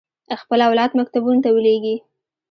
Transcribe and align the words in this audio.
خپل 0.41 0.59
اولاد 0.67 0.91
مکتبونو 0.99 1.43
ته 1.43 1.49
ولېږي. 1.51 1.95